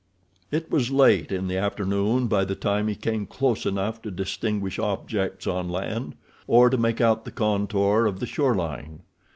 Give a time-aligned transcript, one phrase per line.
[0.49, 4.79] It was late in the afternoon by the time he came close enough to distinguish
[4.79, 6.15] objects on land,
[6.47, 9.03] or to make out the contour of the shore line.